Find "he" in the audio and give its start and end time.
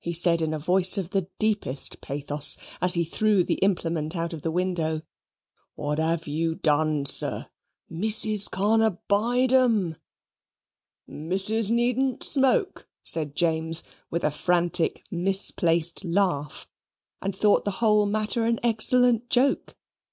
0.00-0.12, 2.94-3.04